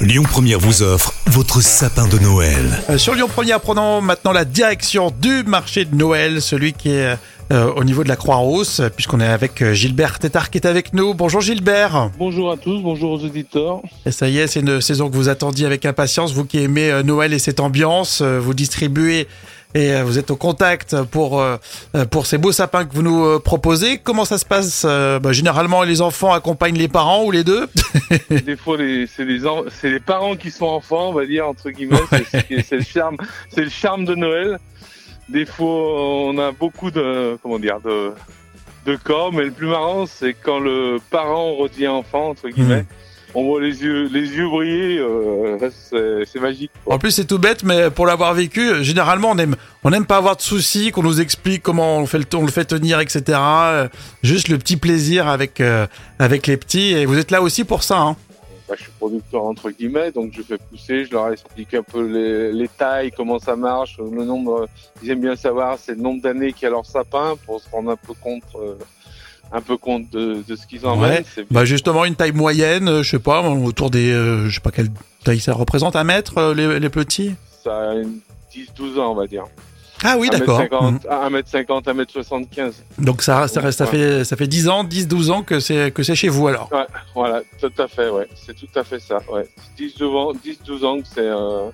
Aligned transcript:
Lyon 0.00 0.22
Première 0.22 0.60
vous 0.60 0.82
offre 0.82 1.12
votre 1.26 1.60
sapin 1.60 2.06
de 2.06 2.18
Noël. 2.20 2.82
Euh, 2.88 2.98
Sur 2.98 3.14
Lyon 3.16 3.26
Première, 3.26 3.60
prenons 3.60 4.00
maintenant 4.00 4.30
la 4.30 4.44
direction 4.44 5.12
du 5.20 5.42
marché 5.42 5.84
de 5.86 5.94
Noël, 5.96 6.40
celui 6.40 6.72
qui 6.72 6.90
est 6.90 7.16
euh, 7.50 7.72
au 7.74 7.82
niveau 7.82 8.04
de 8.04 8.08
la 8.08 8.16
Croix-Rousse, 8.16 8.82
puisqu'on 8.94 9.20
est 9.20 9.26
avec 9.26 9.60
euh, 9.60 9.72
Gilbert 9.74 10.18
Tétard 10.18 10.50
qui 10.50 10.58
est 10.58 10.66
avec 10.66 10.92
nous. 10.92 11.14
Bonjour 11.14 11.40
Gilbert. 11.40 12.10
Bonjour 12.18 12.52
à 12.52 12.56
tous, 12.56 12.80
bonjour 12.80 13.12
aux 13.12 13.24
auditeurs. 13.24 13.80
Et 14.06 14.12
ça 14.12 14.28
y 14.28 14.38
est, 14.38 14.46
c'est 14.46 14.60
une 14.60 14.80
saison 14.80 15.10
que 15.10 15.16
vous 15.16 15.28
attendiez 15.28 15.66
avec 15.66 15.84
impatience. 15.84 16.32
Vous 16.32 16.44
qui 16.44 16.62
aimez 16.62 16.90
euh, 16.90 17.02
Noël 17.02 17.32
et 17.32 17.38
cette 17.40 17.58
ambiance, 17.58 18.20
euh, 18.22 18.38
vous 18.38 18.54
distribuez 18.54 19.26
et 19.74 19.92
euh, 19.92 20.02
vous 20.04 20.18
êtes 20.18 20.30
au 20.30 20.36
contact 20.36 20.96
pour 21.04 21.40
euh, 21.40 21.56
euh, 21.94 22.04
pour 22.06 22.26
ces 22.26 22.38
beaux 22.38 22.52
sapins 22.52 22.84
que 22.84 22.94
vous 22.94 23.02
nous 23.02 23.38
proposez. 23.40 23.98
Comment 23.98 24.24
ça 24.24 24.38
se 24.38 24.44
passe 24.44 24.84
bah, 24.84 25.32
Généralement, 25.32 25.82
les 25.82 26.00
enfants 26.00 26.32
accompagnent 26.32 26.78
les 26.78 26.88
parents 26.88 27.24
ou 27.24 27.30
les 27.30 27.44
deux? 27.44 27.68
Des 28.30 28.56
fois, 28.56 28.76
c'est 28.78 29.24
les, 29.24 29.40
les 29.90 30.00
parents 30.00 30.36
qui 30.36 30.50
sont 30.50 30.66
enfants, 30.66 31.10
on 31.10 31.12
va 31.12 31.26
dire 31.26 31.46
entre 31.46 31.70
guillemets. 31.70 31.96
Est- 32.50 32.62
C'est 32.62 32.76
le 32.76 32.82
charme, 32.82 33.16
c'est 33.54 33.62
le 33.64 33.70
charme 33.70 34.04
de 34.04 34.14
Noël. 34.14 34.58
Des 35.28 35.44
fois, 35.44 35.68
on 35.68 36.38
a 36.38 36.52
beaucoup 36.52 36.90
de 36.90 37.38
comment 37.42 37.58
dire 37.58 37.80
de 37.84 38.12
de 38.86 38.96
corps, 38.96 39.32
mais 39.34 39.44
le 39.44 39.50
plus 39.50 39.66
marrant, 39.66 40.06
c'est 40.06 40.32
quand 40.34 40.58
le 40.60 40.96
parent 41.10 41.54
redevient 41.56 41.88
enfant 41.88 42.30
entre 42.30 42.48
guillemets. 42.48 42.86
On 43.40 43.44
voit 43.44 43.60
les 43.60 43.82
yeux 43.84 44.08
les 44.10 44.26
yeux 44.36 44.48
briller, 44.48 44.98
euh, 44.98 45.70
c'est 46.26 46.40
magique. 46.40 46.72
quoi. 46.84 46.96
En 46.96 46.98
plus, 46.98 47.12
c'est 47.12 47.24
tout 47.24 47.38
bête, 47.38 47.62
mais 47.62 47.88
pour 47.88 48.04
l'avoir 48.04 48.34
vécu, 48.34 48.82
généralement, 48.82 49.30
on 49.30 49.38
aime, 49.38 49.54
on 49.84 49.90
n'aime 49.90 50.06
pas 50.06 50.16
avoir 50.16 50.34
de 50.34 50.40
soucis, 50.42 50.90
qu'on 50.90 51.04
nous 51.04 51.20
explique 51.20 51.62
comment 51.62 51.98
on 51.98 52.06
fait 52.06 52.18
le, 52.18 52.24
on 52.34 52.44
le 52.44 52.50
fait 52.50 52.64
tenir, 52.64 52.98
etc. 52.98 53.22
Euh, 53.38 53.88
Juste 54.24 54.48
le 54.48 54.58
petit 54.58 54.76
plaisir 54.76 55.28
avec, 55.28 55.60
euh, 55.60 55.86
avec 56.18 56.48
les 56.48 56.56
petits. 56.56 56.90
Et 56.94 57.06
vous 57.06 57.16
êtes 57.16 57.30
là 57.30 57.40
aussi 57.40 57.62
pour 57.62 57.84
ça. 57.84 57.98
Hein. 58.00 58.16
Bah, 58.68 58.74
je 58.76 58.82
suis 58.82 58.92
producteur 58.98 59.44
entre 59.44 59.70
guillemets, 59.70 60.10
donc 60.10 60.32
je 60.36 60.42
fais 60.42 60.58
pousser, 60.58 61.04
je 61.04 61.12
leur 61.12 61.32
explique 61.32 61.72
un 61.74 61.82
peu 61.82 62.02
les, 62.06 62.52
les 62.52 62.68
tailles, 62.68 63.12
comment 63.16 63.38
ça 63.38 63.54
marche, 63.56 63.98
le 63.98 64.24
nombre. 64.24 64.62
euh, 64.62 64.66
Ils 65.02 65.10
aiment 65.10 65.20
bien 65.22 65.36
savoir, 65.36 65.78
c'est 65.80 65.92
le 65.94 66.02
nombre 66.02 66.20
d'années 66.20 66.52
qu'il 66.52 66.64
y 66.64 66.66
a 66.66 66.70
leur 66.70 66.84
sapin 66.84 67.36
pour 67.46 67.60
se 67.60 67.70
rendre 67.70 67.92
un 67.92 67.96
peu 67.96 68.14
compte, 68.20 68.42
euh, 68.56 68.74
un 69.52 69.60
peu 69.60 69.76
compte 69.76 70.10
de, 70.10 70.42
de 70.46 70.56
ce 70.56 70.66
qu'ils 70.66 70.86
en 70.86 70.98
Ouais. 71.00 71.24
C'est 71.34 71.46
Bah 71.50 71.64
justement, 71.64 72.04
une 72.04 72.14
taille 72.14 72.32
moyenne, 72.32 72.88
euh, 72.88 73.02
je 73.02 73.10
sais 73.10 73.18
pas, 73.18 73.40
autour 73.42 73.90
des, 73.90 74.10
euh, 74.12 74.48
je 74.48 74.54
sais 74.54 74.60
pas 74.60 74.70
quelle 74.70 74.90
taille 75.24 75.40
ça 75.40 75.52
représente, 75.54 75.96
un 75.96 76.04
mètre, 76.04 76.38
euh, 76.38 76.54
les, 76.54 76.78
les 76.80 76.90
petits? 76.90 77.34
ça 77.64 77.90
a 77.90 77.94
une 77.94 78.20
10-12 78.54 78.98
ans, 79.00 79.12
on 79.12 79.14
va 79.14 79.26
dire. 79.26 79.44
Ah 80.04 80.16
oui, 80.16 80.30
d'accord. 80.30 80.60
1m50, 80.60 81.02
1m50, 81.08 81.82
1m75. 81.84 82.62
Mhm. 82.98 83.04
Donc 83.04 83.20
ça, 83.22 83.48
ça, 83.48 83.60
reste- 83.60 83.78
ça 83.78 83.86
fait, 83.86 84.22
ça 84.24 84.36
fait 84.36 84.46
10 84.46 84.68
ans, 84.68 84.84
10, 84.84 85.08
12 85.08 85.30
ans 85.30 85.42
que 85.42 85.58
c'est, 85.58 85.90
que 85.90 86.02
c'est 86.04 86.14
chez 86.14 86.28
vous 86.28 86.46
alors. 86.46 86.68
Ouais, 86.72 86.86
voilà, 87.16 87.42
tout 87.60 87.72
à 87.82 87.88
fait, 87.88 88.08
ouais. 88.08 88.28
C'est 88.46 88.54
tout 88.54 88.68
à 88.78 88.84
fait 88.84 89.00
ça, 89.00 89.18
ouais. 89.32 89.48
10-12 89.78 90.04
ans, 90.16 90.32
10-12 90.34 90.84
ans 90.84 91.00
que 91.00 91.06
c'est 91.12 91.18
euh, 91.20 91.68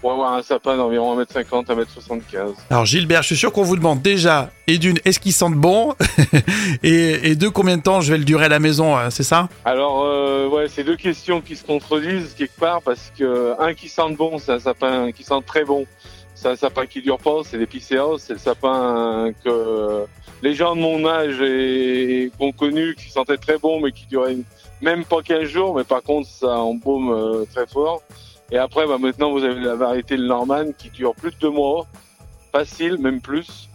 pour 0.00 0.12
avoir 0.12 0.34
un 0.34 0.42
sapin 0.42 0.76
d'environ 0.76 1.20
1m50, 1.20 1.66
1m75. 1.66 2.54
Alors 2.70 2.86
Gilbert, 2.86 3.22
je 3.22 3.28
suis 3.28 3.36
sûr 3.36 3.52
qu'on 3.52 3.62
vous 3.62 3.76
demande 3.76 4.02
déjà, 4.02 4.50
et 4.66 4.78
d'une, 4.78 4.98
est-ce 5.04 5.20
qu'ils 5.20 5.32
sentent 5.32 5.54
bon 5.54 5.94
et, 6.82 7.30
et 7.30 7.36
deux, 7.36 7.50
combien 7.50 7.76
de 7.76 7.82
temps 7.82 8.00
je 8.00 8.12
vais 8.12 8.18
le 8.18 8.24
durer 8.24 8.46
à 8.46 8.48
la 8.48 8.58
maison, 8.60 8.96
euh, 8.96 9.10
c'est 9.10 9.22
ça? 9.22 9.48
Alors, 9.64 10.02
euh, 10.04 10.48
ouais, 10.48 10.66
c'est 10.68 10.84
deux 10.84 10.96
questions 10.96 11.40
qui 11.40 11.56
se 11.56 11.64
contredisent 11.64 12.34
quelque 12.34 12.58
part 12.58 12.82
parce 12.82 13.12
que 13.18 13.54
un 13.60 13.74
qui 13.74 13.88
sent 13.88 14.14
bon, 14.16 14.38
c'est 14.38 14.52
un 14.52 14.60
sapin 14.60 15.12
qui 15.12 15.24
sent 15.24 15.40
très 15.46 15.64
bon. 15.64 15.86
C'est 16.34 16.48
un 16.48 16.56
sapin 16.56 16.86
qui 16.86 17.02
dure 17.02 17.18
pas, 17.18 17.42
c'est 17.44 17.58
l'épicéa, 17.58 18.04
c'est 18.16 18.32
le 18.32 18.38
sapin 18.38 19.30
que 19.44 20.06
les 20.42 20.54
gens 20.54 20.74
de 20.74 20.80
mon 20.80 21.06
âge 21.06 21.38
et, 21.42 22.30
ont 22.40 22.52
connu, 22.52 22.94
qui 22.94 23.10
sentaient 23.10 23.36
très 23.36 23.58
bon, 23.58 23.80
mais 23.80 23.92
qui 23.92 24.06
duraient 24.06 24.38
même 24.80 25.04
pas 25.04 25.22
15 25.22 25.42
jours, 25.44 25.76
mais 25.76 25.84
par 25.84 26.02
contre, 26.02 26.28
ça 26.28 26.58
embaume 26.58 27.10
euh, 27.10 27.44
très 27.54 27.66
fort. 27.66 28.02
Et 28.52 28.58
après, 28.58 28.86
bah, 28.86 28.98
maintenant, 28.98 29.30
vous 29.30 29.44
avez 29.44 29.60
la 29.60 29.74
variété 29.76 30.16
le 30.16 30.26
Norman 30.26 30.66
qui 30.76 30.90
dure 30.90 31.14
plus 31.14 31.30
de 31.30 31.36
deux 31.40 31.50
mois, 31.50 31.86
facile, 32.52 32.98
même 32.98 33.20
plus, 33.20 33.68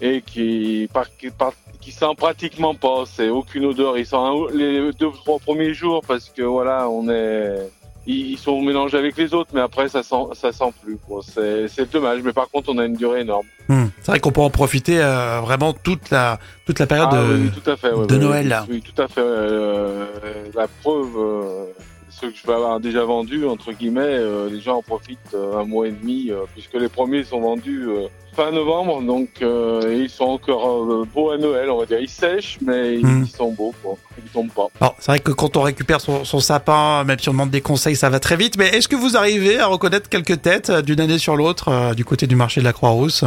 et 0.00 0.20
qui, 0.22 0.88
par, 0.92 1.06
qui, 1.16 1.30
par- 1.30 1.54
qui 1.80 1.92
sent 1.92 2.14
pratiquement 2.16 2.74
pas. 2.74 3.04
C'est 3.06 3.28
aucune 3.30 3.64
odeur. 3.64 3.96
Il 3.98 4.06
sent 4.06 4.16
un- 4.16 4.46
les 4.54 4.92
deux 4.92 5.06
ou 5.06 5.12
trois 5.12 5.38
premiers 5.38 5.72
jours 5.74 6.02
parce 6.06 6.28
que 6.28 6.42
voilà, 6.42 6.88
on 6.88 7.08
est, 7.08 7.56
ils, 8.06 8.32
ils 8.32 8.38
sont 8.38 8.60
mélangés 8.60 8.98
avec 8.98 9.16
les 9.16 9.32
autres, 9.32 9.50
mais 9.54 9.60
après 9.62 9.88
ça 9.88 10.02
sent, 10.02 10.24
ça 10.34 10.52
sent 10.52 10.72
plus. 10.82 10.98
C'est, 11.68 11.90
dommage. 11.90 12.20
Mais 12.22 12.32
par 12.32 12.48
contre, 12.50 12.70
on 12.72 12.78
a 12.78 12.84
une 12.84 12.94
durée 12.96 13.20
énorme. 13.22 13.46
Hmm. 13.68 13.86
C'est 14.02 14.10
vrai 14.12 14.20
qu'on 14.20 14.32
peut 14.32 14.40
en 14.42 14.50
profiter 14.50 15.00
euh, 15.02 15.40
vraiment 15.40 15.72
toute 15.72 16.10
la, 16.10 16.38
toute 16.66 16.78
la 16.78 16.86
période 16.86 17.08
Ah 17.12 17.22
de... 17.22 17.34
oui, 17.36 17.50
tout 17.50 17.70
à 17.70 17.76
fait. 17.76 17.92
ouais, 17.92 18.06
de 18.06 18.14
ouais, 18.14 18.20
Noël. 18.20 18.62
Oui, 18.68 18.82
tout 18.82 19.00
à 19.02 19.08
fait. 19.08 19.20
euh, 19.24 20.04
la 20.54 20.68
preuve, 20.82 21.16
euh, 21.16 21.64
ceux 22.20 22.30
que 22.30 22.36
je 22.36 22.46
vais 22.46 22.52
avoir 22.52 22.78
déjà 22.78 23.04
vendus, 23.04 23.46
entre 23.46 23.72
guillemets, 23.72 24.00
euh, 24.02 24.48
les 24.50 24.60
gens 24.60 24.76
en 24.76 24.82
profitent 24.82 25.18
euh, 25.34 25.58
un 25.58 25.64
mois 25.64 25.88
et 25.88 25.92
demi, 25.92 26.30
euh, 26.30 26.40
puisque 26.52 26.74
les 26.74 26.88
premiers 26.88 27.24
sont 27.24 27.40
vendus 27.40 27.88
fin 28.34 28.50
novembre, 28.50 29.02
donc 29.02 29.28
ils 29.42 30.08
sont 30.08 30.24
encore 30.24 31.04
beaux 31.06 31.30
à 31.30 31.36
Noël, 31.38 31.70
on 31.70 31.78
va 31.78 31.86
dire. 31.86 32.00
Ils 32.00 32.08
sèchent, 32.08 32.58
mais 32.64 32.94
ils, 32.94 33.06
Mm. 33.06 33.24
ils 33.26 33.30
sont 33.36 33.52
beaux, 33.52 33.74
quoi. 33.82 33.94
Ils 34.16 34.30
tombent 34.30 34.50
pas. 34.52 34.68
Alors, 34.80 34.94
c'est 34.98 35.10
vrai 35.12 35.18
que 35.20 35.32
quand 35.32 35.56
on 35.56 35.62
récupère 35.62 36.00
son, 36.00 36.24
son 36.24 36.40
sapin, 36.40 37.04
même 37.04 37.18
si 37.18 37.28
on 37.28 37.32
demande 37.32 37.50
des 37.50 37.60
conseils, 37.60 37.96
ça 37.96 38.08
va 38.08 38.20
très 38.20 38.36
vite. 38.36 38.56
Mais 38.56 38.68
est-ce 38.68 38.88
que 38.88 38.96
vous 38.96 39.16
arrivez 39.18 39.58
à 39.58 39.66
reconnaître 39.66 40.08
quelques 40.08 40.40
têtes 40.40 40.70
d'une 40.70 41.00
année 41.00 41.18
sur 41.18 41.36
l'autre 41.36 41.94
du 41.94 42.04
côté 42.06 42.26
du 42.26 42.36
marché 42.36 42.60
de 42.60 42.64
la 42.64 42.72
Croix-Rousse? 42.72 43.24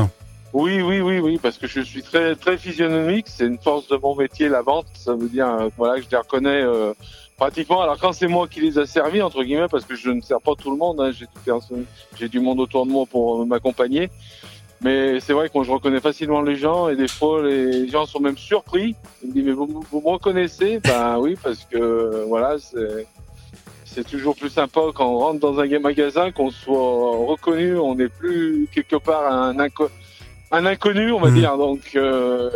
Oui, 0.54 0.82
oui, 0.82 1.02
oui, 1.02 1.20
oui, 1.20 1.38
parce 1.42 1.58
que 1.58 1.68
je 1.68 1.82
suis 1.82 2.02
très 2.02 2.34
très 2.36 2.58
physionomique. 2.58 3.26
C'est 3.30 3.46
une 3.46 3.60
force 3.60 3.88
de 3.90 3.98
mon 4.02 4.16
métier, 4.16 4.48
la 4.50 4.62
vente. 4.64 4.88
Ça 4.96 5.14
veut 5.14 5.28
dire 5.30 5.50
voilà 5.78 5.98
que 6.00 6.06
je 6.06 6.10
les 6.10 6.18
reconnais 6.18 6.64
pratiquement. 7.38 7.82
Alors 7.82 7.98
quand 8.00 8.14
c'est 8.14 8.28
moi 8.28 8.48
qui 8.48 8.62
les 8.62 8.78
a 8.78 8.86
servis 8.86 9.22
entre 9.22 9.44
guillemets, 9.44 9.68
parce 9.70 9.86
que 9.86 9.96
je 9.96 10.10
ne 10.10 10.22
sers 10.22 10.42
pas 10.42 10.56
tout 10.56 10.72
le 10.72 10.78
monde. 10.78 11.00
hein, 11.02 11.12
j'ai 12.18 12.30
du 12.30 12.40
monde 12.40 12.60
autour 12.60 12.86
de 12.86 12.92
moi 12.92 13.06
pour 13.06 13.42
euh, 13.42 13.46
m'accompagner. 13.46 14.10
Mais 14.82 15.20
c'est 15.20 15.34
vrai 15.34 15.50
que 15.50 15.64
je 15.64 15.72
reconnais 15.72 16.02
facilement 16.02 16.42
les 16.42 16.58
gens 16.58 16.90
et 16.90 16.96
des 16.96 17.08
fois 17.08 17.42
les 17.42 17.88
gens 17.88 18.06
sont 18.06 18.20
même 18.20 18.38
surpris. 18.38 18.96
Ils 19.24 19.30
me 19.30 19.34
disent 19.34 19.46
mais 19.46 19.52
vous, 19.52 19.84
vous 19.90 20.02
me 20.02 20.10
reconnaissez? 20.10 20.80
Ben 20.80 21.18
oui, 21.18 21.36
parce 21.42 21.64
que 21.66 21.78
euh, 21.78 22.26
voilà 22.28 22.58
c'est 22.60 23.08
c'est 23.86 24.06
toujours 24.06 24.36
plus 24.36 24.50
sympa 24.50 24.82
quand 24.94 25.08
on 25.08 25.18
rentre 25.20 25.40
dans 25.40 25.58
un 25.60 25.80
magasin 25.80 26.32
qu'on 26.32 26.52
soit 26.52 27.18
reconnu. 27.26 27.78
On 27.78 27.96
n'est 27.96 28.10
plus 28.10 28.68
quelque 28.74 28.98
part 28.98 29.32
un 29.32 29.58
inconnu 29.60 29.90
un 30.52 30.66
inconnu, 30.66 31.12
on 31.12 31.20
va 31.20 31.30
Mhm. 31.30 31.40
dire. 31.40 31.58
Donc, 31.58 31.80
euh, 31.96 32.50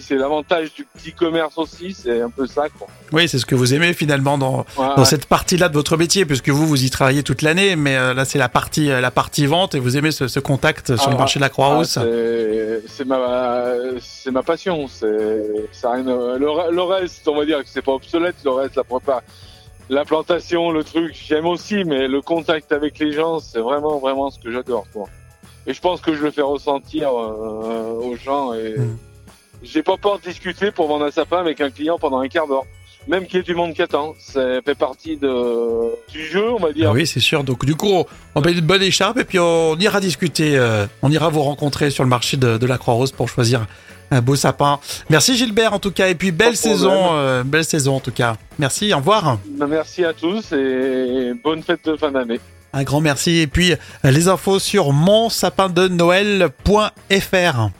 c'est 0.00 0.16
l'avantage 0.16 0.72
du 0.74 0.84
petit 0.84 1.12
commerce 1.12 1.56
aussi, 1.58 1.92
c'est 1.92 2.20
un 2.22 2.30
peu 2.30 2.46
ça. 2.46 2.64
Quoi. 2.76 2.86
Oui, 3.12 3.28
c'est 3.28 3.38
ce 3.38 3.46
que 3.46 3.54
vous 3.54 3.74
aimez 3.74 3.92
finalement 3.92 4.38
dans, 4.38 4.58
Ouais, 4.58 4.64
dans 4.76 4.96
ouais. 4.98 5.04
cette 5.04 5.26
partie-là 5.26 5.68
de 5.68 5.74
votre 5.74 5.96
métier, 5.96 6.24
puisque 6.24 6.48
vous, 6.48 6.66
vous 6.66 6.84
y 6.84 6.90
travaillez 6.90 7.22
toute 7.22 7.42
l'année, 7.42 7.76
mais 7.76 7.96
euh, 7.96 8.14
là, 8.14 8.24
c'est 8.24 8.38
la 8.38 8.48
partie, 8.48 8.90
euh, 8.90 9.00
la 9.00 9.10
partie 9.10 9.46
vente 9.46 9.74
et 9.74 9.78
vous 9.78 9.96
aimez 9.96 10.10
ce, 10.12 10.28
ce 10.28 10.40
contact 10.40 10.96
sur 10.96 11.08
Ah, 11.08 11.12
le 11.12 11.18
marché 11.18 11.38
de 11.38 11.42
la 11.42 11.46
Ah, 11.46 11.50
Croix-Rousse. 11.50 11.98
c'est 12.00 12.82
c'est 12.88 13.04
ma, 13.04 13.74
ma 14.32 14.42
passion. 14.42 14.86
C'est, 14.88 15.68
ça 15.72 15.92
rien, 15.92 16.02
le, 16.04 16.38
le 16.72 16.82
reste, 16.82 17.26
on 17.28 17.36
va 17.36 17.44
dire 17.44 17.58
que 17.62 17.68
c'est 17.68 17.82
pas 17.82 17.92
obsolète. 17.92 18.36
Le 18.44 18.50
reste, 18.52 18.76
la 18.76 18.84
prépa, 18.84 19.22
la 19.88 20.04
plantation, 20.04 20.70
le 20.70 20.82
truc, 20.82 21.14
j'aime 21.28 21.46
aussi, 21.46 21.84
mais 21.84 22.08
le 22.08 22.20
contact 22.22 22.72
avec 22.72 22.98
les 22.98 23.12
gens, 23.12 23.38
c'est 23.40 23.60
vraiment, 23.60 23.98
vraiment 23.98 24.30
ce 24.30 24.38
que 24.38 24.50
j'adore. 24.50 24.84
Et 25.66 25.74
je 25.74 25.80
pense 25.80 26.00
que 26.00 26.14
je 26.14 26.22
le 26.22 26.30
fais 26.30 26.42
ressentir 26.42 27.08
euh, 27.10 27.92
aux 27.92 28.16
gens. 28.16 28.54
Et 28.54 28.76
Mm. 28.78 28.98
j'ai 29.62 29.82
pas 29.82 29.96
peur 29.96 30.18
de 30.18 30.24
discuter 30.24 30.70
pour 30.70 30.86
vendre 30.86 31.04
un 31.04 31.10
sapin 31.10 31.38
avec 31.38 31.60
un 31.60 31.70
client 31.70 31.98
pendant 31.98 32.18
un 32.18 32.28
quart 32.28 32.46
d'heure. 32.46 32.64
Même 33.08 33.26
qu'il 33.26 33.36
y 33.36 33.40
ait 33.40 33.44
du 33.44 33.54
monde 33.54 33.72
qui 33.74 33.82
attend. 33.82 34.14
Ça 34.18 34.60
fait 34.64 34.74
partie 34.74 35.16
de, 35.16 35.30
du 36.10 36.24
jeu, 36.26 36.50
on 36.52 36.58
va 36.58 36.72
dire. 36.72 36.88
Ah 36.90 36.92
oui, 36.92 37.06
c'est 37.06 37.20
sûr. 37.20 37.44
Donc, 37.44 37.64
du 37.64 37.76
coup, 37.76 38.02
on 38.34 38.40
met 38.40 38.50
une 38.52 38.60
bonne 38.60 38.82
écharpe 38.82 39.18
et 39.18 39.24
puis 39.24 39.38
on 39.38 39.76
ira 39.76 40.00
discuter. 40.00 40.58
euh, 40.58 40.86
on 41.02 41.10
ira 41.12 41.28
vous 41.28 41.42
rencontrer 41.42 41.90
sur 41.90 42.02
le 42.02 42.10
marché 42.10 42.36
de, 42.36 42.58
de 42.58 42.66
la 42.66 42.78
Croix-Rousse 42.78 43.12
pour 43.12 43.28
choisir 43.28 43.66
un 44.10 44.20
beau 44.20 44.34
sapin. 44.36 44.78
Merci 45.10 45.36
Gilbert, 45.36 45.72
en 45.72 45.78
tout 45.78 45.92
cas. 45.92 46.08
Et 46.08 46.14
puis, 46.16 46.32
belle 46.32 46.50
Pas 46.50 46.56
saison, 46.56 47.10
euh, 47.12 47.44
belle 47.44 47.64
saison, 47.64 47.94
en 47.96 48.00
tout 48.00 48.12
cas. 48.12 48.36
Merci, 48.58 48.92
au 48.92 48.96
revoir. 48.98 49.38
Merci 49.68 50.04
à 50.04 50.12
tous 50.12 50.50
et 50.52 51.32
bonne 51.44 51.62
fête 51.62 51.84
de 51.84 51.96
fin 51.96 52.10
d'année. 52.10 52.40
Un 52.72 52.82
grand 52.82 53.00
merci. 53.00 53.38
Et 53.38 53.46
puis, 53.46 53.72
les 54.04 54.26
infos 54.28 54.58
sur 54.58 54.92
monsapindenoël.fr. 54.92 57.70